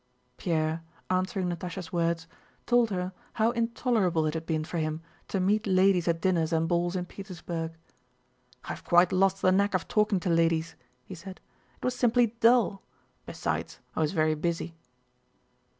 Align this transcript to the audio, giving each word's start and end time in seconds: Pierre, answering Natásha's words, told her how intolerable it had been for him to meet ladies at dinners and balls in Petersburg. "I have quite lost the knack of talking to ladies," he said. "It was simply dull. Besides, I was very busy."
Pierre, 0.37 0.81
answering 1.11 1.47
Natásha's 1.47 1.93
words, 1.93 2.25
told 2.65 2.89
her 2.89 3.13
how 3.33 3.51
intolerable 3.51 4.25
it 4.25 4.33
had 4.33 4.47
been 4.47 4.63
for 4.63 4.79
him 4.79 4.99
to 5.27 5.39
meet 5.39 5.67
ladies 5.67 6.07
at 6.07 6.21
dinners 6.21 6.51
and 6.51 6.67
balls 6.67 6.95
in 6.95 7.05
Petersburg. 7.05 7.77
"I 8.63 8.69
have 8.69 8.83
quite 8.83 9.11
lost 9.11 9.43
the 9.43 9.51
knack 9.51 9.75
of 9.75 9.87
talking 9.87 10.19
to 10.21 10.29
ladies," 10.31 10.73
he 11.03 11.13
said. 11.13 11.39
"It 11.77 11.85
was 11.85 11.95
simply 11.95 12.33
dull. 12.39 12.81
Besides, 13.27 13.79
I 13.95 14.01
was 14.01 14.13
very 14.13 14.33
busy." 14.33 14.75